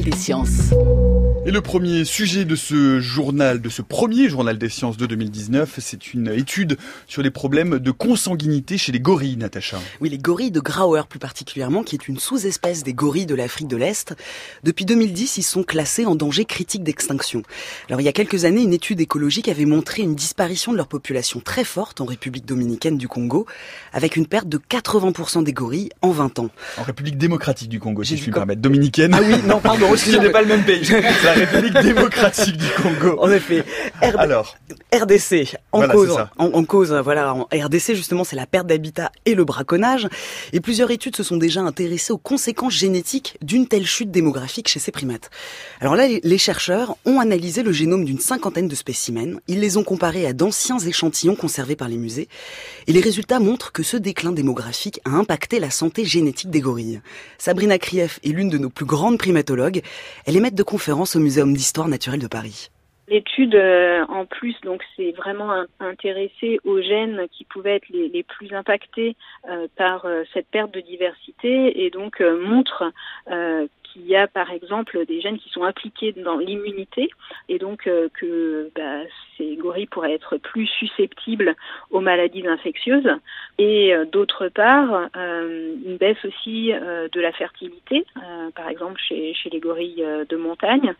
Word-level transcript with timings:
des 0.00 0.12
sciences. 0.12 0.72
Et 1.46 1.50
le 1.50 1.60
premier 1.60 2.06
sujet 2.06 2.46
de 2.46 2.56
ce 2.56 3.00
journal, 3.00 3.60
de 3.60 3.68
ce 3.68 3.82
premier 3.82 4.30
journal 4.30 4.56
des 4.56 4.70
sciences 4.70 4.96
de 4.96 5.04
2019, 5.04 5.74
c'est 5.78 6.14
une 6.14 6.28
étude 6.28 6.78
sur 7.06 7.20
les 7.20 7.30
problèmes 7.30 7.80
de 7.80 7.90
consanguinité 7.90 8.78
chez 8.78 8.92
les 8.92 8.98
gorilles, 9.00 9.36
Natacha. 9.36 9.78
Oui, 10.00 10.08
les 10.08 10.16
gorilles 10.16 10.52
de 10.52 10.60
Grauer 10.60 11.02
plus 11.06 11.18
particulièrement, 11.18 11.82
qui 11.82 11.96
est 11.96 12.08
une 12.08 12.18
sous-espèce 12.18 12.82
des 12.82 12.94
gorilles 12.94 13.26
de 13.26 13.34
l'Afrique 13.34 13.68
de 13.68 13.76
l'Est. 13.76 14.14
Depuis 14.62 14.86
2010, 14.86 15.36
ils 15.36 15.42
sont 15.42 15.64
classés 15.64 16.06
en 16.06 16.14
danger 16.14 16.46
critique 16.46 16.82
d'extinction. 16.82 17.42
Alors 17.90 18.00
il 18.00 18.04
y 18.04 18.08
a 18.08 18.14
quelques 18.14 18.46
années, 18.46 18.62
une 18.62 18.72
étude 18.72 19.02
écologique 19.02 19.48
avait 19.50 19.66
montré 19.66 20.00
une 20.00 20.14
disparition 20.14 20.72
de 20.72 20.78
leur 20.78 20.88
population 20.88 21.40
très 21.40 21.64
forte 21.64 22.00
en 22.00 22.06
République 22.06 22.46
dominicaine 22.46 22.96
du 22.96 23.06
Congo, 23.06 23.44
avec 23.92 24.16
une 24.16 24.26
perte 24.26 24.48
de 24.48 24.56
80% 24.56 25.44
des 25.44 25.52
gorilles 25.52 25.90
en 26.00 26.10
20 26.10 26.38
ans. 26.38 26.48
En 26.78 26.84
République 26.84 27.18
démocratique 27.18 27.68
du 27.68 27.80
Congo, 27.80 28.02
si 28.02 28.16
je 28.16 28.22
puis 28.22 28.30
me 28.30 28.34
permettre. 28.34 28.62
Dominicaine. 28.62 29.12
Ah 29.12 29.20
oui, 29.22 29.34
non, 29.46 29.60
pardon, 29.60 29.94
ce 29.96 30.16
n'est 30.16 30.30
pas 30.30 30.40
le 30.40 30.48
même 30.48 30.64
pays. 30.64 30.90
République 31.34 31.80
démocratique 31.80 32.56
du 32.56 32.68
Congo. 32.70 33.16
En 33.20 33.30
effet. 33.30 33.64
Alors. 34.00 34.56
RDC. 34.94 35.56
En 35.72 35.88
cause, 35.88 36.16
en, 36.38 36.64
cause, 36.64 36.92
voilà, 36.92 37.34
en 37.34 37.48
RDC 37.52 37.94
justement, 37.94 38.22
c'est 38.22 38.36
la 38.36 38.46
perte 38.46 38.68
d'habitat 38.68 39.10
et 39.26 39.34
le 39.34 39.44
braconnage. 39.44 40.08
Et 40.52 40.60
plusieurs 40.60 40.90
études 40.90 41.16
se 41.16 41.24
sont 41.24 41.36
déjà 41.36 41.60
intéressées 41.62 42.12
aux 42.12 42.18
conséquences 42.18 42.74
génétiques 42.74 43.36
d'une 43.42 43.66
telle 43.66 43.86
chute 43.86 44.12
démographique 44.12 44.68
chez 44.68 44.78
ces 44.78 44.92
primates. 44.92 45.30
Alors 45.80 45.96
là, 45.96 46.06
les 46.06 46.38
chercheurs 46.38 46.96
ont 47.04 47.18
analysé 47.18 47.62
le 47.62 47.72
génome 47.72 48.04
d'une 48.04 48.20
cinquantaine 48.20 48.68
de 48.68 48.74
spécimens. 48.74 49.40
Ils 49.48 49.60
les 49.60 49.76
ont 49.76 49.84
comparés 49.84 50.26
à 50.26 50.32
d'anciens 50.32 50.78
échantillons 50.78 51.34
conservés 51.34 51.76
par 51.76 51.88
les 51.88 51.96
musées. 51.96 52.28
Et 52.86 52.92
les 52.92 53.00
résultats 53.00 53.40
montrent 53.40 53.72
que 53.72 53.82
ce 53.82 53.96
déclin 53.96 54.32
démographique 54.32 55.00
a 55.04 55.10
impacté 55.10 55.58
la 55.58 55.70
santé 55.70 56.04
génétique 56.04 56.50
des 56.50 56.60
gorilles. 56.60 57.00
Sabrina 57.38 57.78
Krief 57.78 58.20
est 58.24 58.28
l'une 58.28 58.48
de 58.48 58.58
nos 58.58 58.70
plus 58.70 58.86
grandes 58.86 59.18
primatologues. 59.18 59.82
Elle 60.24 60.36
est 60.36 60.40
maître 60.40 60.56
de 60.56 60.62
conférence 60.62 61.16
au 61.16 61.20
D'histoire 61.24 61.88
naturelle 61.88 62.20
de 62.20 62.28
Paris. 62.28 62.70
L'étude, 63.06 63.54
euh, 63.54 64.04
en 64.08 64.24
plus, 64.24 64.54
donc 64.62 64.82
c'est 64.96 65.12
vraiment 65.12 65.52
intéressé 65.78 66.58
aux 66.64 66.80
gènes 66.80 67.26
qui 67.32 67.44
pouvaient 67.44 67.76
être 67.76 67.88
les, 67.90 68.22
plus 68.22 68.52
impactés 68.54 69.14
euh, 69.48 69.66
par 69.76 70.06
euh, 70.06 70.22
cette 70.32 70.46
perte 70.48 70.72
de 70.72 70.80
diversité 70.80 71.84
et 71.84 71.90
donc 71.90 72.20
montre 72.20 72.92
qu'il 73.94 74.06
y 74.06 74.16
a 74.16 74.26
par 74.26 74.50
exemple 74.50 75.06
des 75.06 75.20
gènes 75.20 75.38
qui 75.38 75.48
sont 75.50 75.62
impliqués 75.64 76.12
dans 76.12 76.36
l'immunité 76.36 77.08
et 77.48 77.58
donc 77.58 77.84
que 77.84 78.70
bah, 78.74 79.02
ces 79.38 79.56
gorilles 79.56 79.86
pourraient 79.86 80.14
être 80.14 80.36
plus 80.36 80.66
susceptibles 80.66 81.54
aux 81.90 82.00
maladies 82.00 82.46
infectieuses. 82.46 83.08
Et 83.58 83.94
euh, 83.94 84.04
d'autre 84.04 84.48
part 84.48 85.08
euh, 85.16 85.74
une 85.84 85.96
baisse 85.96 86.22
aussi 86.24 86.72
euh, 86.72 87.08
de 87.12 87.20
la 87.20 87.32
fertilité, 87.32 88.04
par 88.54 88.68
exemple 88.68 89.00
chez, 89.00 89.34
les 89.50 89.60
gorilles 89.60 90.04
de 90.28 90.36
montagne, 90.36 90.94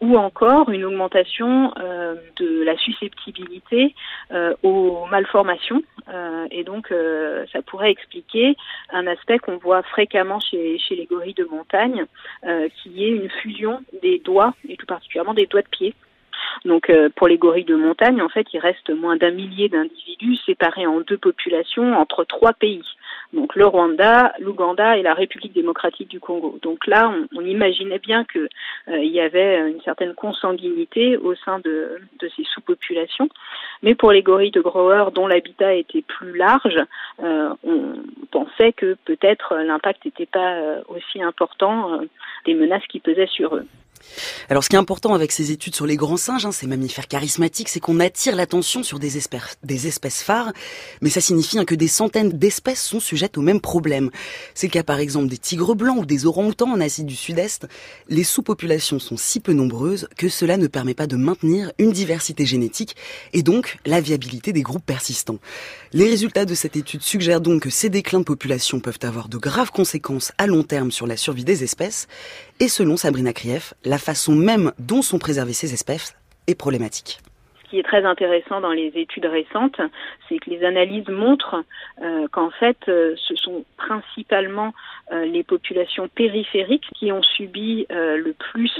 ou 0.00 0.16
encore 0.16 0.70
une 0.70 0.84
augmentation 0.84 1.72
de 2.36 2.62
la 2.62 2.76
susceptibilité 2.76 3.94
aux 4.62 5.06
malformations. 5.10 5.82
Et 6.50 6.64
donc 6.64 6.92
ça 7.52 7.62
pourrait 7.62 7.90
expliquer 7.90 8.56
un 8.90 9.06
aspect 9.06 9.38
qu'on 9.38 9.56
voit 9.56 9.82
fréquemment 9.82 10.40
chez 10.40 10.78
les 10.90 11.06
gorilles 11.06 11.34
de 11.34 11.44
montagne, 11.44 11.97
qui 12.42 13.04
est 13.04 13.08
une 13.08 13.30
fusion 13.42 13.80
des 14.02 14.18
doigts 14.18 14.54
et 14.68 14.76
tout 14.76 14.86
particulièrement 14.86 15.34
des 15.34 15.46
doigts 15.46 15.62
de 15.62 15.68
pied. 15.68 15.94
Donc 16.64 16.90
euh, 16.90 17.08
pour 17.14 17.28
les 17.28 17.38
gorilles 17.38 17.64
de 17.64 17.76
montagne, 17.76 18.20
en 18.22 18.28
fait, 18.28 18.46
il 18.52 18.58
reste 18.58 18.90
moins 18.90 19.16
d'un 19.16 19.30
millier 19.30 19.68
d'individus 19.68 20.36
séparés 20.46 20.86
en 20.86 21.00
deux 21.00 21.18
populations 21.18 21.94
entre 21.94 22.24
trois 22.24 22.52
pays. 22.52 22.84
Donc 23.32 23.54
le 23.56 23.66
Rwanda, 23.66 24.32
l'Ouganda 24.38 24.96
et 24.96 25.02
la 25.02 25.12
République 25.12 25.52
démocratique 25.52 26.08
du 26.08 26.18
Congo. 26.18 26.58
Donc 26.62 26.86
là, 26.86 27.12
on, 27.36 27.44
imaginait 27.44 27.98
bien 27.98 28.24
qu'il 28.24 28.48
euh, 28.88 29.04
y 29.04 29.20
avait 29.20 29.70
une 29.70 29.80
certaine 29.82 30.14
consanguinité 30.14 31.16
au 31.18 31.34
sein 31.34 31.58
de, 31.58 32.00
ces 32.20 32.44
sous-populations. 32.44 33.28
Mais 33.82 33.94
pour 33.94 34.12
les 34.12 34.22
gorilles 34.22 34.50
de 34.50 34.60
Grower, 34.60 35.10
dont 35.14 35.26
l'habitat 35.26 35.74
était 35.74 36.02
plus 36.02 36.36
large, 36.36 36.78
euh, 37.22 37.50
on 37.64 37.94
pensait 38.30 38.72
que 38.72 38.96
peut-être 39.04 39.56
l'impact 39.56 40.06
n'était 40.06 40.26
pas 40.26 40.78
aussi 40.88 41.22
important 41.22 42.00
des 42.46 42.54
menaces 42.54 42.86
qui 42.88 43.00
pesaient 43.00 43.26
sur 43.26 43.56
eux. 43.56 43.66
Alors 44.48 44.64
ce 44.64 44.68
qui 44.68 44.76
est 44.76 44.78
important 44.78 45.14
avec 45.14 45.32
ces 45.32 45.52
études 45.52 45.74
sur 45.74 45.86
les 45.86 45.96
grands 45.96 46.16
singes, 46.16 46.46
hein, 46.46 46.52
ces 46.52 46.66
mammifères 46.66 47.08
charismatiques, 47.08 47.68
c'est 47.68 47.80
qu'on 47.80 48.00
attire 48.00 48.36
l'attention 48.36 48.82
sur 48.82 48.98
des 48.98 49.16
espèces, 49.16 50.22
phares, 50.22 50.52
mais 51.00 51.10
ça 51.10 51.20
signifie 51.20 51.58
hein, 51.58 51.64
que 51.64 51.74
des 51.74 51.88
centaines 51.88 52.30
d'espèces 52.30 52.82
sont 52.82 53.00
sujettes 53.00 53.38
au 53.38 53.42
même 53.42 53.60
problème. 53.60 54.10
C'est 54.54 54.68
le 54.68 54.72
cas 54.72 54.82
par 54.82 54.98
exemple 54.98 55.28
des 55.28 55.38
tigres 55.38 55.74
blancs 55.74 55.98
ou 55.98 56.06
des 56.06 56.26
orang-outans 56.26 56.70
en 56.72 56.80
Asie 56.80 57.04
du 57.04 57.16
Sud-Est. 57.16 57.66
Les 58.08 58.24
sous-populations 58.24 58.98
sont 58.98 59.16
si 59.16 59.40
peu 59.40 59.52
nombreuses 59.52 60.08
que 60.16 60.28
cela 60.28 60.56
ne 60.56 60.66
permet 60.66 60.94
pas 60.94 61.06
de 61.06 61.16
maintenir 61.16 61.72
une 61.78 61.92
diversité 61.92 62.46
génétique 62.46 62.96
et 63.32 63.42
donc 63.42 63.78
la 63.86 64.00
viabilité 64.00 64.52
des 64.52 64.62
groupes 64.62 64.84
persistants. 64.84 65.38
Les 65.92 66.08
résultats 66.08 66.44
de 66.44 66.54
cette 66.54 66.76
étude 66.76 67.02
suggèrent 67.02 67.40
donc 67.40 67.62
que 67.62 67.70
ces 67.70 67.88
déclins 67.88 68.20
de 68.20 68.24
population 68.24 68.80
peuvent 68.80 68.98
avoir 69.02 69.28
de 69.28 69.38
graves 69.38 69.70
conséquences 69.70 70.32
à 70.38 70.46
long 70.46 70.62
terme 70.62 70.90
sur 70.90 71.06
la 71.06 71.16
survie 71.16 71.44
des 71.44 71.64
espèces 71.64 72.08
et 72.60 72.68
selon 72.68 72.96
Sabrina 72.96 73.32
Krief, 73.32 73.74
la 73.84 73.98
façon 73.98 74.34
même 74.34 74.72
dont 74.78 75.02
sont 75.02 75.18
préservées 75.18 75.52
ces 75.52 75.74
espèces 75.74 76.16
est 76.46 76.54
problématique. 76.54 77.18
Ce 77.64 77.70
qui 77.70 77.78
est 77.78 77.82
très 77.82 78.04
intéressant 78.04 78.62
dans 78.62 78.72
les 78.72 78.90
études 78.94 79.26
récentes, 79.26 79.80
c'est 80.28 80.38
que 80.38 80.48
les 80.48 80.64
analyses 80.64 81.08
montrent 81.08 81.62
euh, 82.02 82.26
qu'en 82.32 82.50
fait, 82.50 82.78
euh, 82.88 83.14
ce 83.16 83.36
sont 83.36 83.64
principalement 83.76 84.72
euh, 85.12 85.26
les 85.26 85.42
populations 85.42 86.08
périphériques 86.08 86.86
qui 86.94 87.12
ont 87.12 87.22
subi 87.22 87.86
le 87.90 88.32
plus 88.32 88.72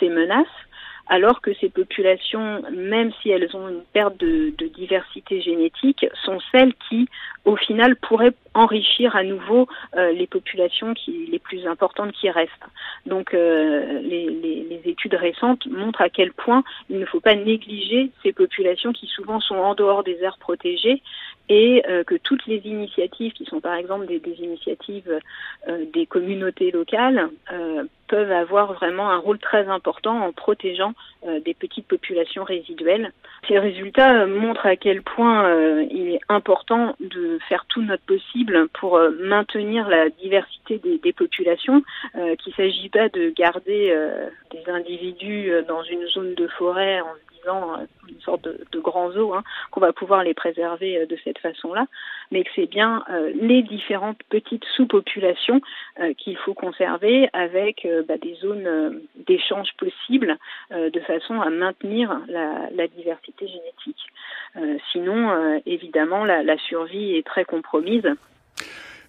ces 0.00 0.08
menaces 0.08 0.46
alors 1.06 1.40
que 1.40 1.52
ces 1.54 1.68
populations, 1.68 2.62
même 2.72 3.12
si 3.20 3.30
elles 3.30 3.54
ont 3.54 3.68
une 3.68 3.82
perte 3.92 4.16
de, 4.18 4.52
diversité 4.74 5.40
génétique, 5.40 6.06
sont 6.24 6.38
celles 6.50 6.74
qui, 6.88 7.08
au 7.44 7.56
final, 7.56 7.96
pourraient 7.96 8.34
enrichir 8.54 9.16
à 9.16 9.24
nouveau 9.24 9.66
euh, 9.96 10.12
les 10.12 10.26
populations 10.26 10.94
les 11.06 11.38
plus 11.38 11.66
importantes 11.66 12.12
qui 12.12 12.30
restent. 12.30 12.52
Donc, 13.06 13.34
euh, 13.34 14.00
les, 14.00 14.80
études 14.86 15.14
récentes 15.14 15.66
montrent 15.66 16.02
à 16.02 16.10
quel 16.10 16.32
point 16.32 16.62
il 16.90 16.98
ne 16.98 17.06
faut 17.06 17.20
pas 17.20 17.34
négliger 17.34 18.10
ces 18.22 18.32
populations 18.32 18.92
qui 18.92 19.06
souvent 19.06 19.40
sont 19.40 19.56
en 19.56 19.74
dehors 19.74 20.04
des 20.04 20.22
aires 20.22 20.36
protégées 20.38 21.02
et 21.48 21.82
euh, 21.88 22.04
que 22.04 22.14
toutes 22.16 22.46
les 22.46 22.58
initiatives 22.64 23.32
qui 23.32 23.46
sont 23.46 23.60
par 23.60 23.74
exemple 23.74 24.06
des, 24.06 24.20
initiatives 24.38 25.20
des 25.92 26.06
communautés 26.06 26.70
locales 26.70 27.28
peuvent 28.08 28.32
avoir 28.32 28.74
vraiment 28.74 29.10
un 29.10 29.16
rôle 29.16 29.38
très 29.38 29.66
important 29.68 30.20
en 30.20 30.32
protégeant 30.32 30.92
des 31.44 31.54
petites 31.54 31.88
populations 31.88 32.44
résiduelles. 32.44 33.12
Ces 33.48 33.58
résultats 33.58 34.26
montrent 34.26 34.66
à 34.66 34.76
quel 34.76 35.02
point 35.02 35.50
il 35.90 36.08
est 36.08 36.20
important 36.28 36.94
de 37.00 37.38
faire 37.48 37.64
tout 37.68 37.82
notre 37.82 38.04
possible 38.04 38.43
pour 38.74 38.98
maintenir 39.20 39.88
la 39.88 40.08
diversité 40.10 40.78
des, 40.78 41.12
populations, 41.12 41.82
qu'il 42.12 42.52
ne 42.52 42.54
s'agit 42.56 42.88
pas 42.88 43.08
de 43.08 43.30
garder 43.30 43.96
des 44.50 44.70
individus 44.70 45.50
dans 45.68 45.82
une 45.82 46.06
zone 46.08 46.34
de 46.34 46.46
forêt 46.48 47.00
en 47.00 47.14
euh, 47.46 47.86
une 48.08 48.20
sorte 48.20 48.44
de, 48.44 48.64
de 48.72 49.18
eaux, 49.18 49.34
hein, 49.34 49.42
qu'on 49.70 49.80
va 49.80 49.92
pouvoir 49.92 50.22
les 50.22 50.34
préserver 50.34 50.98
euh, 50.98 51.06
de 51.06 51.16
cette 51.24 51.38
façon-là, 51.38 51.86
mais 52.30 52.44
que 52.44 52.50
c'est 52.54 52.66
bien 52.66 53.02
euh, 53.10 53.32
les 53.34 53.62
différentes 53.62 54.22
petites 54.30 54.64
sous-populations 54.76 55.60
qu'il 56.18 56.36
faut 56.36 56.54
conserver 56.54 57.28
avec 57.32 57.86
bah, 58.08 58.16
des 58.18 58.34
zones 58.34 59.00
d'échange 59.26 59.68
possibles 59.78 60.36
de 60.70 61.00
façon 61.00 61.40
à 61.40 61.50
maintenir 61.50 62.18
la, 62.28 62.88
diversité 62.88 63.46
génétique. 63.46 64.80
sinon, 64.92 65.60
évidemment, 65.66 66.24
la 66.24 66.58
survie 66.58 67.16
est 67.16 67.26
très 67.26 67.44
compromise. 67.44 68.08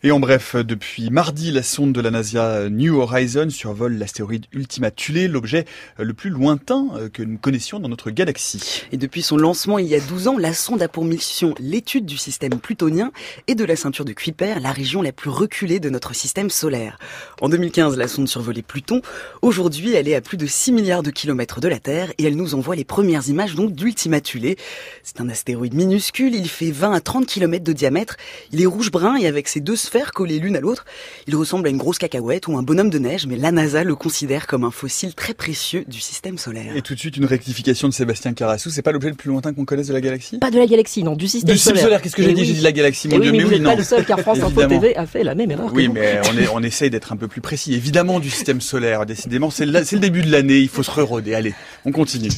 Et 0.06 0.12
en 0.12 0.20
bref, 0.20 0.56
depuis 0.56 1.10
mardi, 1.10 1.50
la 1.50 1.64
sonde 1.64 1.92
de 1.92 2.00
la 2.00 2.12
NASA 2.12 2.70
New 2.70 3.00
Horizon 3.00 3.50
survole 3.50 3.98
l'astéroïde 3.98 4.46
Ultima 4.52 4.92
Thule, 4.92 5.26
l'objet 5.26 5.66
le 5.98 6.14
plus 6.14 6.30
lointain 6.30 6.90
euh, 6.94 7.10
que 7.10 7.24
nous 7.24 7.40
connaissions 7.40 7.80
dans 7.80 7.90
notre 7.90 8.12
galaxie. 8.12 8.84
Et 8.92 8.98
depuis 8.98 9.24
son 9.24 9.36
lancement 9.36 9.80
il 9.80 9.88
y 9.88 9.96
a 9.96 10.00
12 10.00 10.28
ans, 10.28 10.38
la 10.38 10.54
sonde 10.54 10.84
a 10.84 10.88
pour 10.88 11.06
mission 11.06 11.56
l'étude 11.60 12.06
du 12.06 12.18
système 12.18 12.60
plutonien 12.60 13.12
et 13.48 13.56
de 13.56 13.66
la 13.66 13.76
ceinture 13.76 14.06
de 14.06 14.14
Kuiper, 14.14 14.60
la 14.62 14.72
région 14.72 15.02
la 15.02 15.12
plus 15.12 15.32
reculée 15.32 15.80
de 15.80 15.90
notre 15.90 16.14
système 16.14 16.52
solaire. 16.52 17.00
En 17.42 17.50
2015, 17.50 17.98
la 17.98 18.08
sonde 18.08 18.28
survolait 18.28 18.62
Pluton. 18.62 19.02
Aujourd'hui, 19.42 19.96
elle 19.96 20.08
est 20.08 20.14
à 20.14 20.22
plus 20.22 20.38
de 20.38 20.46
6 20.46 20.72
milliards 20.72 21.02
de 21.02 21.10
kilomètres 21.10 21.62
de 21.62 21.68
la 21.68 21.80
Terre 21.80 22.14
et 22.20 22.26
elle 22.26 22.36
nous 22.36 22.54
envoie 22.54 22.76
les 22.76 22.86
premières 22.86 23.28
images 23.28 23.56
donc 23.56 23.72
d'Ultima 23.72 24.22
Thule. 24.22 24.56
C'est 25.02 25.20
un 25.20 25.30
astéroïde 25.30 25.74
minuscule, 25.74 26.36
il 26.36 26.48
fait 26.48 26.70
20 26.70 26.92
à 26.92 27.02
30 27.02 27.26
kilomètres 27.26 27.66
de 27.66 27.74
diamètre, 27.74 28.18
il 28.52 28.62
est 28.62 28.68
rouge-brun 28.68 29.16
et 29.16 29.26
avec 29.26 29.48
ses 29.48 29.62
deux 29.62 29.76
sphères 29.76 29.95
collées 30.14 30.40
l'une 30.40 30.56
à 30.56 30.60
l'autre. 30.60 30.86
Il 31.28 31.36
ressemble 31.36 31.68
à 31.68 31.70
une 31.70 31.78
grosse 31.78 31.98
cacahuète 31.98 32.48
ou 32.48 32.58
un 32.58 32.64
bonhomme 32.64 32.90
de 32.90 33.00
neige, 33.00 33.26
mais 33.28 33.36
la 33.38 33.52
NASA 33.52 33.84
le 33.84 33.96
considère 33.96 34.48
comme 34.48 34.64
un 34.64 34.72
fossile 34.72 35.14
très 35.14 35.34
précieux 35.34 35.86
du 35.88 36.00
système 36.00 36.38
solaire. 36.38 36.76
Et 36.76 36.82
tout 36.82 36.94
de 36.96 37.00
suite, 37.00 37.18
une 37.18 37.26
rectification 37.26 37.88
de 37.88 37.94
Sébastien 37.94 38.34
Carassou. 38.34 38.70
C'est 38.70 38.82
pas 38.82 38.92
l'objet 38.92 39.10
le 39.10 39.16
plus 39.16 39.30
lointain 39.30 39.54
qu'on 39.54 39.66
connaisse 39.66 39.88
de 39.88 39.94
la 39.94 40.02
galaxie? 40.02 40.38
Pas 40.40 40.52
de 40.52 40.58
la 40.60 40.68
galaxie, 40.68 41.04
non, 41.04 41.16
du 41.16 41.28
système 41.28 41.52
Du 41.54 41.58
système 41.58 41.74
solaire. 41.76 41.84
solaire, 41.86 42.02
qu'est-ce 42.02 42.16
que 42.16 42.24
j'ai 42.24 42.32
Eh 42.32 42.34
dit? 42.34 42.42
oui. 42.42 42.48
J'ai 42.48 42.54
dit 42.54 42.62
la 42.62 42.72
galaxie, 42.72 43.08
mon 43.08 43.18
Eh 43.18 43.20
Dieu, 43.22 43.32
oui, 43.32 43.38
mais 43.38 43.44
mais 43.46 43.50
oui, 43.56 43.60
non. 43.62 43.70
pas 43.72 43.76
le 43.76 43.84
seul, 43.84 44.06
car 44.06 44.20
France 44.20 44.40
Info. 44.42 44.66
TV 44.66 44.96
a 44.96 45.06
fait 45.06 45.24
la 45.24 45.36
même 45.36 45.52
erreur. 45.52 45.70
que 45.72 45.76
Oui, 45.76 45.88
vous. 45.88 45.94
mais 45.94 46.20
on, 46.34 46.38
est, 46.38 46.48
on 46.54 46.62
essaye 46.64 46.90
d'être 46.90 47.14
un 47.14 47.18
peu 47.18 47.28
plus 47.28 47.42
précis. 47.42 47.74
Évidemment, 47.74 48.20
du 48.20 48.30
système 48.30 48.62
solaire. 48.62 49.06
Décidément, 49.06 49.50
c'est 49.50 49.66
le, 49.66 49.84
c'est 49.84 49.96
le 49.96 50.02
début 50.02 50.22
de 50.22 50.32
l'année. 50.32 50.60
Il 50.60 50.70
faut 50.70 50.84
se 50.84 50.92
reroder. 50.92 51.34
Allez, 51.36 51.54
on 51.86 51.92
continue. 51.92 52.30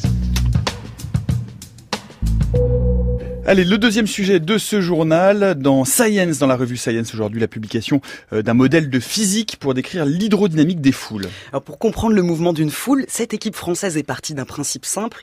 Allez, 3.50 3.64
le 3.64 3.78
deuxième 3.78 4.08
sujet 4.08 4.42
de 4.42 4.58
ce 4.58 4.82
journal, 4.82 5.56
dans 5.56 5.86
Science, 5.86 6.38
dans 6.38 6.48
la 6.48 6.58
revue 6.58 6.76
Science 6.76 7.14
aujourd'hui, 7.14 7.40
la 7.40 7.48
publication 7.48 8.02
euh, 8.34 8.42
d'un 8.42 8.54
modèle 8.54 8.90
de 8.90 9.00
physique 9.00 9.56
pour 9.58 9.74
décrire 9.74 10.04
l'hydrodynamique 10.04 10.82
des 10.82 10.92
foules. 10.92 11.30
Alors 11.54 11.62
pour 11.62 11.80
comprendre 11.80 12.14
le 12.14 12.24
mouvement 12.24 12.52
d'une 12.52 12.70
foule, 12.70 13.06
cette 13.08 13.34
équipe 13.34 13.56
française 13.56 13.96
est 13.96 14.04
partie 14.04 14.34
d'un 14.34 14.44
principe 14.44 14.84
simple. 14.84 15.22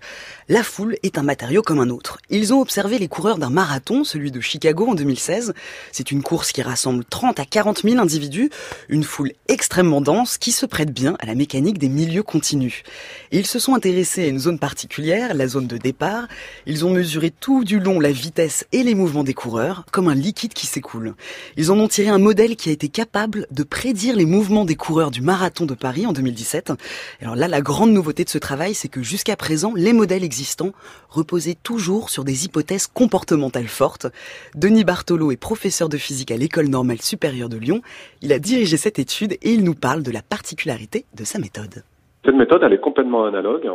La 0.49 0.63
foule 0.63 0.97
est 1.03 1.19
un 1.19 1.23
matériau 1.23 1.61
comme 1.61 1.81
un 1.81 1.91
autre. 1.91 2.17
Ils 2.31 2.55
ont 2.55 2.63
observé 2.63 2.99
les 2.99 3.09
coureurs 3.09 3.37
d'un 3.37 3.51
marathon, 3.51 4.05
celui 4.05 4.31
de 4.31 4.41
Chicago 4.41 4.87
en 4.89 4.95
2016. 4.95 5.53
C'est 5.93 6.11
une 6.11 6.23
course 6.23 6.51
qui 6.53 6.63
rassemble 6.63 7.05
30 7.05 7.39
à 7.41 7.45
40 7.45 7.83
000 7.83 8.01
individus, 8.01 8.49
une 8.89 9.05
foule 9.05 9.33
extrêmement 9.49 10.01
dense 10.01 10.39
qui 10.39 10.53
se 10.53 10.65
prête 10.65 10.95
bien 10.95 11.15
à 11.21 11.27
la 11.27 11.35
mécanique 11.35 11.77
des 11.77 11.91
milieux 11.91 12.23
continus. 12.23 12.85
Ils 13.33 13.47
se 13.47 13.59
sont 13.59 13.75
intéressés 13.75 14.25
à 14.25 14.29
une 14.29 14.39
zone 14.39 14.59
particulière, 14.59 15.35
la 15.35 15.47
zone 15.47 15.67
de 15.67 15.77
départ. 15.77 16.27
Ils 16.65 16.87
ont 16.87 16.91
mesuré 16.91 17.31
tout 17.31 17.65
du 17.65 17.81
long 17.81 18.01
la 18.01 18.14
vitesse 18.15 18.67
et 18.73 18.83
les 18.83 18.95
mouvements 18.95 19.25
des 19.25 19.35
coureurs, 19.35 19.85
comme 19.93 20.09
un 20.09 20.15
liquide 20.15 20.55
qui 20.55 20.67
s'écoule. 20.67 21.15
Ils 21.57 21.71
en 21.71 21.79
ont 21.79 21.89
tiré 21.89 22.09
un 22.09 22.19
modèle 22.19 22.57
qui 22.57 22.71
a 22.71 22.73
été 22.73 22.89
capable 22.89 23.47
de 23.51 23.63
prédire 23.63 24.17
les 24.17 24.27
mouvements 24.27 24.65
des 24.65 24.77
coureurs 24.77 25.11
du 25.11 25.21
marathon 25.21 25.67
de 25.67 25.75
Paris 25.75 26.07
en 26.07 26.13
2017. 26.13 26.73
Alors 27.21 27.37
là, 27.37 27.49
la 27.49 27.61
grande 27.61 27.93
nouveauté 27.93 28.25
de 28.25 28.29
ce 28.29 28.39
travail, 28.39 28.75
c'est 28.75 28.89
que 28.89 29.03
jusqu'à 29.03 29.37
présent, 29.37 29.73
les 29.77 29.93
modèles 29.93 30.25
existants 30.25 30.73
reposaient 31.09 31.57
toujours 31.63 32.11
sur 32.11 32.25
des 32.25 32.45
hypothèses 32.45 32.87
comportementales 32.87 33.69
fortes. 33.69 34.07
Denis 34.55 34.85
Bartolo 34.85 35.31
est 35.31 35.37
professeur 35.37 35.89
de 35.89 35.97
physique 35.97 36.31
à 36.31 36.37
l'École 36.37 36.69
normale 36.69 37.03
supérieure 37.03 37.49
de 37.49 37.57
Lyon. 37.57 37.83
Il 38.23 38.33
a 38.33 38.39
dirigé 38.39 38.77
cette 38.77 38.99
étude 38.99 39.33
et 39.33 39.53
il 39.53 39.65
nous 39.65 39.75
parle 39.75 40.03
de 40.03 40.11
la 40.11 40.23
particularité 40.23 41.05
de 41.15 41.25
sa 41.25 41.39
méthode. 41.39 41.83
Cette 42.25 42.37
méthode, 42.37 42.63
elle 42.63 42.73
est 42.73 42.81
complètement 42.81 43.27
analogue 43.27 43.69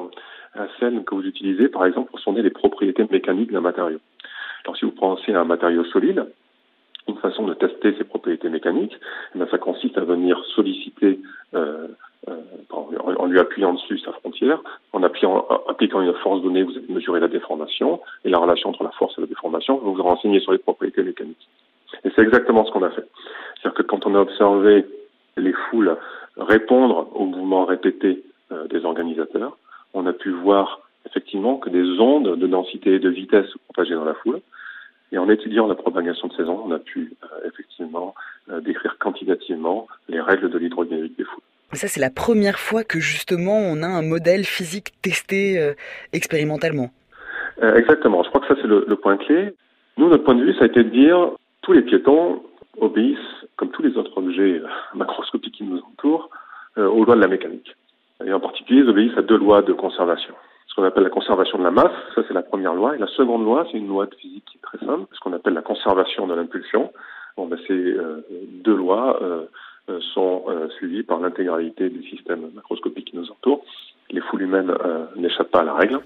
à 0.55 0.67
celle 0.79 1.03
que 1.03 1.15
vous 1.15 1.25
utilisez, 1.25 1.69
par 1.69 1.85
exemple, 1.85 2.09
pour 2.09 2.19
sonder 2.19 2.41
les 2.41 2.49
propriétés 2.49 3.05
mécaniques 3.09 3.51
d'un 3.51 3.61
matériau. 3.61 3.99
Alors, 4.65 4.77
si 4.77 4.85
vous 4.85 4.91
pensez 4.91 5.33
à 5.33 5.41
un 5.41 5.45
matériau 5.45 5.83
solide, 5.85 6.25
une 7.07 7.17
façon 7.17 7.45
de 7.45 7.53
tester 7.53 7.95
ses 7.97 8.03
propriétés 8.03 8.49
mécaniques, 8.49 8.97
eh 9.35 9.39
ça 9.49 9.57
consiste 9.57 9.97
à 9.97 10.03
venir 10.03 10.43
solliciter, 10.55 11.19
euh, 11.55 11.87
euh, 12.27 12.35
en, 12.69 13.25
lui 13.25 13.39
appuyant 13.39 13.73
dessus 13.73 13.99
sa 13.99 14.11
frontière, 14.13 14.61
en 14.93 15.01
appliquant 15.03 16.01
une 16.01 16.13
force 16.15 16.41
donnée, 16.41 16.63
vous 16.63 16.77
allez 16.77 16.85
mesurer 16.89 17.19
la 17.19 17.27
déformation, 17.27 18.01
et 18.25 18.29
la 18.29 18.37
relation 18.37 18.69
entre 18.69 18.83
la 18.83 18.91
force 18.91 19.17
et 19.17 19.21
la 19.21 19.27
déformation, 19.27 19.77
vous 19.77 19.93
vous 19.93 20.03
renseignez 20.03 20.39
sur 20.39 20.51
les 20.51 20.57
propriétés 20.57 21.03
mécaniques. 21.03 21.47
Et 22.03 22.11
c'est 22.15 22.21
exactement 22.21 22.65
ce 22.65 22.71
qu'on 22.71 22.83
a 22.83 22.91
fait. 22.91 23.07
C'est-à-dire 23.55 23.77
que 23.77 23.83
quand 23.83 24.05
on 24.05 24.15
a 24.15 24.19
observé 24.19 24.85
les 25.37 25.53
foules 25.53 25.97
répondre 26.37 27.07
aux 27.15 27.25
mouvements 27.25 27.65
répétés 27.65 28.23
euh, 28.51 28.67
des 28.67 28.85
organisateurs, 28.85 29.57
on 29.93 30.05
a 30.05 30.13
pu 30.13 30.31
voir 30.31 30.81
effectivement 31.05 31.57
que 31.57 31.69
des 31.69 31.99
ondes 31.99 32.37
de 32.37 32.47
densité 32.47 32.95
et 32.95 32.99
de 32.99 33.09
vitesse 33.09 33.47
se 33.47 33.57
propageaient 33.57 33.95
dans 33.95 34.05
la 34.05 34.13
foule. 34.15 34.41
Et 35.11 35.17
en 35.17 35.27
étudiant 35.29 35.67
la 35.67 35.75
propagation 35.75 36.27
de 36.27 36.33
ces 36.33 36.43
ondes, 36.43 36.61
on 36.65 36.71
a 36.71 36.79
pu 36.79 37.13
euh, 37.23 37.47
effectivement 37.47 38.13
euh, 38.49 38.61
décrire 38.61 38.97
quantitativement 38.99 39.87
les 40.07 40.21
règles 40.21 40.49
de 40.51 40.57
l'hydrodynamique 40.57 41.17
des 41.17 41.23
foules. 41.23 41.41
Ça, 41.73 41.87
c'est 41.87 41.99
la 41.99 42.09
première 42.09 42.59
fois 42.59 42.83
que 42.83 42.99
justement 42.99 43.57
on 43.57 43.81
a 43.83 43.87
un 43.87 44.01
modèle 44.01 44.43
physique 44.43 44.93
testé 45.01 45.59
euh, 45.59 45.73
expérimentalement. 46.13 46.89
Euh, 47.61 47.75
exactement. 47.75 48.23
Je 48.23 48.29
crois 48.29 48.41
que 48.41 48.47
ça, 48.47 48.55
c'est 48.61 48.67
le, 48.67 48.85
le, 48.87 48.95
point 48.95 49.17
clé. 49.17 49.53
Nous, 49.97 50.09
notre 50.09 50.23
point 50.23 50.35
de 50.35 50.43
vue, 50.43 50.53
ça 50.53 50.63
a 50.63 50.67
été 50.67 50.83
de 50.83 50.89
dire 50.89 51.31
tous 51.61 51.73
les 51.73 51.81
piétons 51.81 52.43
obéissent, 52.77 53.17
comme 53.55 53.69
tous 53.69 53.83
les 53.83 53.97
autres 53.97 54.17
objets 54.17 54.61
macroscopiques 54.95 55.55
qui 55.55 55.63
nous 55.63 55.79
entourent, 55.79 56.29
euh, 56.77 56.87
aux 56.87 57.03
lois 57.03 57.15
de 57.15 57.21
la 57.21 57.27
mécanique. 57.27 57.75
Ils 58.69 58.87
obéissent 58.87 59.17
à 59.17 59.21
deux 59.21 59.37
lois 59.37 59.61
de 59.61 59.73
conservation. 59.73 60.33
Ce 60.67 60.75
qu'on 60.75 60.83
appelle 60.83 61.03
la 61.03 61.09
conservation 61.09 61.57
de 61.57 61.63
la 61.63 61.71
masse, 61.71 61.91
ça 62.13 62.21
c'est 62.27 62.33
la 62.33 62.43
première 62.43 62.73
loi. 62.75 62.95
Et 62.95 62.99
la 62.99 63.07
seconde 63.07 63.43
loi, 63.43 63.65
c'est 63.71 63.77
une 63.77 63.87
loi 63.87 64.05
de 64.05 64.15
physique 64.15 64.45
qui 64.45 64.57
est 64.57 64.61
très 64.61 64.85
simple, 64.85 65.07
ce 65.11 65.19
qu'on 65.19 65.33
appelle 65.33 65.53
la 65.53 65.63
conservation 65.63 66.27
de 66.27 66.35
l'impulsion. 66.35 66.91
Bon, 67.35 67.47
ben, 67.47 67.57
ces 67.67 67.73
euh, 67.73 68.21
deux 68.63 68.75
lois 68.75 69.19
euh, 69.23 69.45
sont 70.13 70.43
euh, 70.47 70.69
suivies 70.77 71.03
par 71.03 71.19
l'intégralité 71.19 71.89
du 71.89 72.03
système 72.09 72.51
macroscopique 72.53 73.09
qui 73.09 73.17
nous 73.17 73.31
entoure. 73.31 73.63
Les 74.11 74.21
foules 74.21 74.43
humaines 74.43 74.73
n'échappent 75.15 75.51
pas 75.51 75.61
à 75.61 75.63
la 75.63 75.73
règle. 75.73 75.99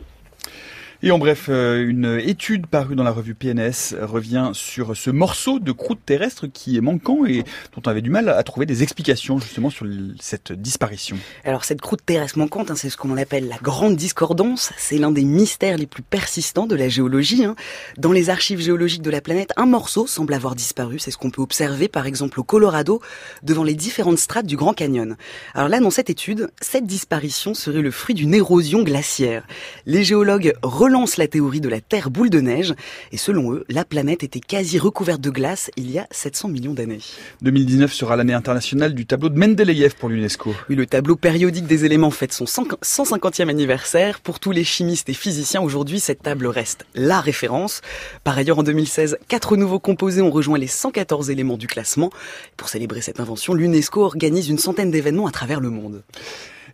Et 1.05 1.11
en 1.11 1.17
bref, 1.17 1.47
euh, 1.49 1.85
une 1.85 2.17
étude 2.23 2.65
parue 2.65 2.95
dans 2.95 3.03
la 3.03 3.11
revue 3.11 3.35
PNS 3.35 3.93
revient 4.03 4.51
sur 4.53 4.95
ce 4.95 5.09
morceau 5.09 5.59
de 5.59 5.73
croûte 5.73 5.99
terrestre 6.05 6.47
qui 6.47 6.77
est 6.77 6.81
manquant 6.81 7.25
et 7.25 7.43
dont 7.75 7.81
on 7.85 7.89
avait 7.89 8.01
du 8.01 8.09
mal 8.09 8.29
à 8.29 8.41
trouver 8.43 8.65
des 8.65 8.83
explications 8.83 9.37
justement 9.37 9.69
sur 9.69 9.85
cette 10.21 10.53
disparition. 10.53 11.17
Alors 11.43 11.65
cette 11.65 11.81
croûte 11.81 12.05
terrestre 12.05 12.39
manquante, 12.39 12.71
hein, 12.71 12.75
c'est 12.77 12.89
ce 12.89 12.95
qu'on 12.95 13.17
appelle 13.17 13.49
la 13.49 13.57
grande 13.57 13.97
discordance. 13.97 14.71
C'est 14.77 14.97
l'un 14.97 15.11
des 15.11 15.25
mystères 15.25 15.77
les 15.77 15.87
plus 15.87 16.03
persistants 16.03 16.67
de 16.67 16.75
la 16.77 16.87
géologie. 16.87 17.43
Hein. 17.43 17.57
Dans 17.97 18.13
les 18.13 18.29
archives 18.29 18.61
géologiques 18.61 19.01
de 19.01 19.11
la 19.11 19.19
planète, 19.19 19.51
un 19.57 19.65
morceau 19.65 20.07
semble 20.07 20.33
avoir 20.33 20.55
disparu. 20.55 20.99
C'est 20.99 21.11
ce 21.11 21.17
qu'on 21.17 21.31
peut 21.31 21.41
observer 21.41 21.89
par 21.89 22.07
exemple 22.07 22.39
au 22.39 22.43
Colorado 22.43 23.01
devant 23.43 23.65
les 23.65 23.75
différentes 23.75 24.19
strates 24.19 24.45
du 24.45 24.55
Grand 24.55 24.73
Canyon. 24.73 25.17
Alors 25.53 25.67
là, 25.67 25.81
dans 25.81 25.91
cette 25.91 26.09
étude, 26.09 26.49
cette 26.61 26.85
disparition 26.85 27.53
serait 27.53 27.81
le 27.81 27.91
fruit 27.91 28.15
d'une 28.15 28.33
érosion 28.33 28.83
glaciaire. 28.83 29.45
Les 29.85 30.05
géologues 30.05 30.53
relancent 30.93 31.17
la 31.17 31.27
théorie 31.27 31.59
de 31.59 31.69
la 31.69 31.81
Terre 31.81 32.11
boule 32.11 32.29
de 32.29 32.39
neige, 32.39 32.75
et 33.11 33.17
selon 33.17 33.51
eux, 33.51 33.65
la 33.67 33.83
planète 33.83 34.23
était 34.23 34.39
quasi 34.39 34.77
recouverte 34.77 35.21
de 35.21 35.31
glace 35.31 35.71
il 35.75 35.89
y 35.89 35.97
a 35.97 36.05
700 36.11 36.49
millions 36.49 36.75
d'années. 36.75 36.99
2019 37.41 37.91
sera 37.91 38.15
l'année 38.15 38.33
internationale 38.33 38.93
du 38.93 39.07
tableau 39.07 39.29
de 39.29 39.39
Mendeleïev 39.39 39.95
pour 39.95 40.09
l'UNESCO. 40.09 40.53
Oui, 40.69 40.75
le 40.75 40.85
tableau 40.85 41.15
périodique 41.15 41.65
des 41.65 41.85
éléments 41.85 42.11
fête 42.11 42.31
son 42.31 42.45
150e 42.45 43.49
anniversaire. 43.49 44.19
Pour 44.19 44.39
tous 44.39 44.51
les 44.51 44.63
chimistes 44.63 45.09
et 45.09 45.13
physiciens, 45.13 45.61
aujourd'hui, 45.61 45.99
cette 45.99 46.21
table 46.21 46.45
reste 46.45 46.85
la 46.93 47.21
référence. 47.21 47.81
Par 48.23 48.37
ailleurs, 48.37 48.59
en 48.59 48.63
2016, 48.63 49.17
quatre 49.27 49.57
nouveaux 49.57 49.79
composés 49.79 50.21
ont 50.21 50.29
rejoint 50.29 50.59
les 50.59 50.67
114 50.67 51.31
éléments 51.31 51.57
du 51.57 51.65
classement. 51.65 52.11
Pour 52.55 52.69
célébrer 52.69 53.01
cette 53.01 53.19
invention, 53.19 53.55
l'UNESCO 53.55 54.03
organise 54.03 54.47
une 54.47 54.59
centaine 54.59 54.91
d'événements 54.91 55.25
à 55.25 55.31
travers 55.31 55.59
le 55.59 55.71
monde. 55.71 56.03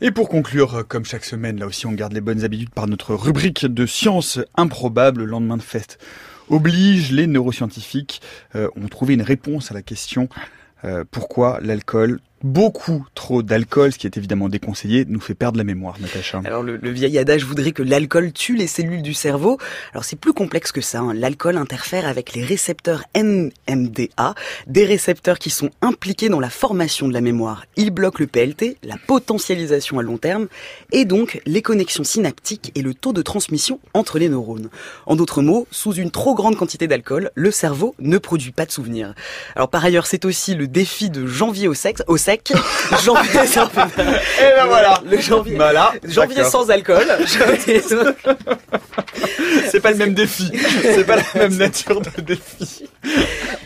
Et 0.01 0.12
pour 0.12 0.30
conclure, 0.30 0.86
comme 0.88 1.04
chaque 1.04 1.25
semaine, 1.25 1.60
là 1.60 1.66
aussi 1.68 1.86
on 1.86 1.92
garde 1.92 2.13
les 2.13 2.22
bonnes 2.22 2.44
habitudes 2.44 2.69
par 2.69 2.88
notre 2.88 3.16
rubrique 3.16 3.66
de 3.66 3.86
sciences 3.86 4.40
improbables, 4.56 5.26
lendemain 5.26 5.57
de 5.57 5.62
fête 5.62 5.97
oblige, 6.50 7.12
les 7.12 7.28
neuroscientifiques 7.28 8.21
euh, 8.56 8.69
ont 8.76 8.88
trouvé 8.88 9.14
une 9.14 9.21
réponse 9.21 9.71
à 9.71 9.74
la 9.74 9.81
question 9.81 10.30
euh, 10.85 11.04
pourquoi 11.09 11.59
l'alcool 11.62 12.19
beaucoup 12.44 13.06
trop 13.16 13.44
d'alcool, 13.44 13.92
ce 13.94 13.98
qui 13.98 14.08
est 14.08 14.18
évidemment 14.18 14.50
déconseillé, 14.50 15.06
nous 15.08 15.19
fait 15.19 15.34
perdre 15.34 15.58
la 15.58 15.64
mémoire, 15.64 16.00
Natacha. 16.00 16.42
Alors 16.46 16.64
le, 16.64 16.78
le 16.78 16.90
vieil 16.90 17.18
adage 17.18 17.44
voudrait 17.44 17.72
que 17.72 17.84
l'alcool 17.84 18.31
tue 18.31 18.56
les 18.56 18.68
cellules 18.68 19.02
du 19.02 19.14
cerveau. 19.14 19.58
Alors 19.94 20.04
c'est 20.04 20.16
plus 20.16 20.34
complexe 20.34 20.72
que 20.72 20.81
ça. 20.81 21.00
Hein. 21.00 21.14
L'alcool 21.14 21.58
interfère 21.58 22.08
avec 22.08 22.34
les 22.34 22.44
récepteurs 22.44 23.04
NMDA, 23.16 24.36
des 24.68 24.86
récepteurs 24.86 25.40
qui 25.40 25.50
sont 25.50 25.69
impliqués 25.81 26.30
dans 26.30 26.40
la 26.40 26.50
formation 26.50 27.08
de 27.08 27.14
la 27.14 27.22
mémoire. 27.22 27.66
Il 27.76 27.92
bloque 27.92 28.19
le 28.19 28.28
PLT, 28.28 28.78
la 28.84 28.98
potentialisation 28.98 30.00
à 30.00 30.04
long 30.04 30.18
terme, 30.18 30.48
et 30.92 31.06
donc 31.06 31.42
les 31.46 31.62
connexions 31.62 32.04
synaptiques 32.04 32.72
et 32.76 32.81
le 32.81 32.94
taux 32.94 33.14
de 33.14 33.22
transmission 33.22 33.80
entre 33.94 34.19
les 34.19 34.30
neurones. 34.30 34.69
En 35.06 35.16
d'autres 35.16 35.42
mots, 35.42 35.68
sous 35.72 35.94
une 35.94 36.12
trop 36.12 36.36
grande 36.36 36.56
quantité 36.56 36.88
d'alcool, 36.88 37.31
le 37.36 37.52
cerveau 37.52 37.96
ne 38.00 38.18
produit 38.18 38.52
pas 38.52 38.66
de 38.66 38.72
souvenirs. 38.72 39.14
Alors 39.56 39.69
par 39.69 39.84
ailleurs, 39.84 40.08
c'est 40.08 40.26
aussi 40.26 40.56
le 40.56 40.68
défi 40.68 41.10
de 41.10 41.26
janvier 41.26 41.68
au 41.68 41.74
sexe, 41.74 42.04
au 42.08 42.18
sec. 42.30 42.54
janvier, 43.04 43.40
Et 43.42 44.56
ben 44.56 44.66
voilà. 44.68 45.02
Le 45.06 45.19
janvier. 45.19 45.56
Voilà. 45.56 45.94
Janvier 46.07 46.44
sans 46.44 46.69
alcool. 46.69 47.07
C'est 49.71 49.80
pas 49.80 49.92
le 49.92 49.98
même 49.98 50.14
défi. 50.14 50.52
C'est 50.81 51.06
pas 51.06 51.16
la 51.16 51.24
même 51.36 51.57
nature 51.57 52.02
de 52.02 52.21
défi. 52.21 52.88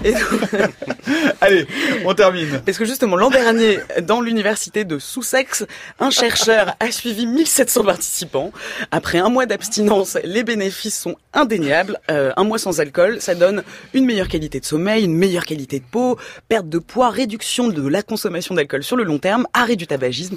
Donc... 0.04 0.14
Allez, 1.42 1.68
on 2.06 2.14
termine. 2.14 2.62
Parce 2.66 2.78
que 2.78 2.86
justement, 2.86 3.16
l'an 3.16 3.30
dernier, 3.30 3.80
dans 4.02 4.22
l'université 4.22 4.86
de 4.86 5.00
Sussex, 5.00 5.66
un 6.00 6.10
chercheur 6.10 6.76
a 6.80 6.92
suivi 6.92 7.26
1700 7.26 7.84
participants. 7.84 8.52
Après 8.92 9.20
un 9.20 9.30
mois 9.30 9.46
d'abstinence, 9.46 10.18
les 10.24 10.44
bénéfices 10.44 11.00
sont 11.00 11.16
indéniables. 11.34 12.00
Euh, 12.10 12.32
un 12.38 12.44
mois 12.44 12.58
sans 12.58 12.80
alcool, 12.80 13.22
ça 13.22 13.36
donne 13.36 13.64
une 13.94 14.06
meilleure 14.06 14.28
qualité 14.28 14.60
de 14.60 14.66
sommeil, 14.66 15.04
une 15.04 15.16
meilleure 15.16 15.46
qualité 15.46 15.80
de 15.80 15.86
peau, 15.86 16.18
perte 16.48 16.70
de 16.70 16.80
poids, 16.80 17.10
réduction 17.10 17.68
de 17.68 17.88
la 17.88 18.04
consommation 18.04 18.56
d'alcool 18.56 18.84
sur 18.84 18.96
le 18.96 19.04
long 19.04 19.20
terme, 19.20 19.48
arrêt 19.54 19.76
du 19.76 19.88
tabagisme, 19.88 20.36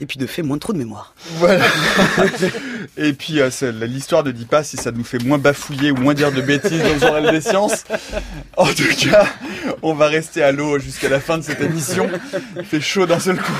et 0.00 0.06
puis 0.06 0.18
de 0.18 0.26
fait 0.26 0.42
moins 0.42 0.58
trop 0.58 0.72
de 0.72 0.78
mémoire. 0.78 1.14
Voilà. 1.36 1.64
Et 2.96 3.12
puis 3.12 3.40
euh, 3.40 3.50
l'histoire 3.82 4.24
ne 4.24 4.30
dit 4.30 4.44
pas 4.44 4.62
si 4.64 4.76
ça 4.76 4.90
nous 4.90 5.04
fait 5.04 5.22
moins 5.22 5.38
bafouiller 5.38 5.90
ou 5.90 5.96
moins 5.96 6.14
dire 6.14 6.32
de 6.32 6.40
bêtises 6.40 6.82
dans 6.82 6.94
le 6.94 6.98
journal 6.98 7.30
des 7.30 7.40
sciences. 7.40 7.84
En 8.56 8.66
tout 8.66 8.94
cas, 9.00 9.26
on 9.82 9.94
va 9.94 10.08
rester 10.08 10.42
à 10.42 10.52
l'eau 10.52 10.78
jusqu'à 10.78 11.08
la 11.08 11.20
fin 11.20 11.38
de 11.38 11.42
cette 11.42 11.60
émission. 11.60 12.08
Il 12.56 12.64
fait 12.64 12.80
chaud 12.80 13.06
d'un 13.06 13.20
seul 13.20 13.36
coup. 13.36 13.52